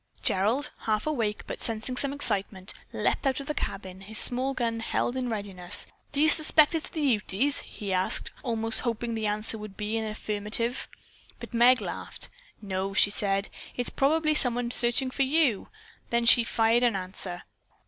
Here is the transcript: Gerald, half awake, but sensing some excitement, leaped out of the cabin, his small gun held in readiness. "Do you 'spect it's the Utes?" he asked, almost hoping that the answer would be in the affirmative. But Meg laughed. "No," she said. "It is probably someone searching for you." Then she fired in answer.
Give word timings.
Gerald, 0.23 0.71
half 0.87 1.05
awake, 1.05 1.43
but 1.45 1.61
sensing 1.61 1.95
some 1.95 2.11
excitement, 2.11 2.73
leaped 2.91 3.27
out 3.27 3.39
of 3.39 3.45
the 3.45 3.53
cabin, 3.53 4.01
his 4.01 4.17
small 4.17 4.55
gun 4.55 4.79
held 4.79 5.15
in 5.15 5.29
readiness. 5.29 5.85
"Do 6.11 6.19
you 6.19 6.27
'spect 6.27 6.73
it's 6.73 6.89
the 6.89 7.01
Utes?" 7.03 7.59
he 7.59 7.93
asked, 7.93 8.31
almost 8.41 8.81
hoping 8.81 9.13
that 9.13 9.21
the 9.21 9.27
answer 9.27 9.59
would 9.59 9.77
be 9.77 9.97
in 9.97 10.03
the 10.05 10.09
affirmative. 10.09 10.87
But 11.39 11.53
Meg 11.53 11.81
laughed. 11.81 12.29
"No," 12.63 12.95
she 12.95 13.11
said. 13.11 13.49
"It 13.77 13.81
is 13.81 13.89
probably 13.91 14.33
someone 14.33 14.71
searching 14.71 15.11
for 15.11 15.21
you." 15.21 15.67
Then 16.09 16.25
she 16.25 16.43
fired 16.43 16.81
in 16.81 16.95
answer. 16.95 17.43